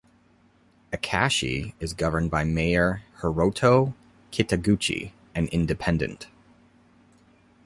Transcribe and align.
Akashi 0.91 1.75
is 1.79 1.93
governed 1.93 2.31
by 2.31 2.43
Mayor 2.43 3.03
Hiroto 3.19 3.93
Kitaguchi, 4.31 5.11
an 5.35 5.45
independent. 5.49 6.25